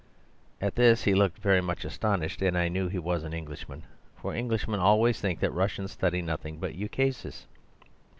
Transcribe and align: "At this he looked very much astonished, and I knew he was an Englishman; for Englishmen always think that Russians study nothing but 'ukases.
"At 0.59 0.73
this 0.73 1.03
he 1.03 1.13
looked 1.13 1.37
very 1.37 1.61
much 1.61 1.85
astonished, 1.85 2.41
and 2.41 2.57
I 2.57 2.69
knew 2.69 2.87
he 2.87 2.97
was 2.97 3.23
an 3.23 3.33
Englishman; 3.33 3.83
for 4.19 4.33
Englishmen 4.33 4.79
always 4.79 5.21
think 5.21 5.39
that 5.41 5.53
Russians 5.53 5.91
study 5.91 6.23
nothing 6.23 6.57
but 6.57 6.73
'ukases. 6.73 7.45